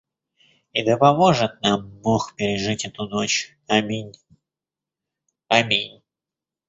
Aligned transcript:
«И 0.73 0.83
да 0.83 0.97
поможет 0.97 1.61
нам 1.61 1.87
бог 1.99 2.35
пережить 2.35 2.85
эту 2.85 3.07
ночь, 3.07 3.55
аминь!»— 3.67 4.13
«Аминь!» 5.47 6.01